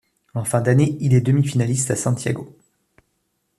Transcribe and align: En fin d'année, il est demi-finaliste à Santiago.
En 0.33 0.43
fin 0.43 0.61
d'année, 0.61 0.97
il 0.99 1.13
est 1.13 1.21
demi-finaliste 1.21 1.91
à 1.91 1.95
Santiago. 1.95 2.57